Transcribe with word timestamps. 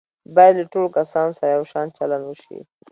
باید 0.35 0.53
له 0.59 0.65
ټولو 0.71 0.87
کسانو 0.97 1.35
سره 1.39 1.49
یو 1.55 1.63
شان 1.71 1.87
چلند 1.97 2.23
وشي. 2.27 2.59